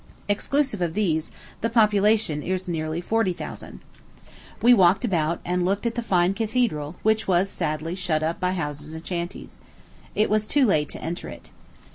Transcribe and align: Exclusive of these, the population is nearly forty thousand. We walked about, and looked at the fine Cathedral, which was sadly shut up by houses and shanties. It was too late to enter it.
Exclusive 0.27 0.81
of 0.81 0.95
these, 0.95 1.31
the 1.61 1.69
population 1.69 2.41
is 2.41 2.67
nearly 2.67 3.01
forty 3.01 3.33
thousand. 3.33 3.81
We 4.59 4.73
walked 4.73 5.05
about, 5.05 5.39
and 5.45 5.63
looked 5.63 5.85
at 5.85 5.93
the 5.93 6.01
fine 6.01 6.33
Cathedral, 6.33 6.95
which 7.03 7.27
was 7.27 7.51
sadly 7.51 7.93
shut 7.93 8.23
up 8.23 8.39
by 8.39 8.53
houses 8.53 8.95
and 8.95 9.05
shanties. 9.05 9.59
It 10.15 10.27
was 10.31 10.47
too 10.47 10.65
late 10.65 10.89
to 10.89 11.03
enter 11.03 11.29
it. 11.29 11.51